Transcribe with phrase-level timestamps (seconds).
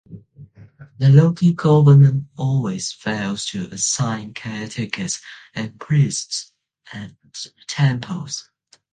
[0.97, 5.19] The local government always fails to assign caretakers
[5.53, 6.51] and priests
[6.91, 7.11] at
[7.67, 8.49] temples.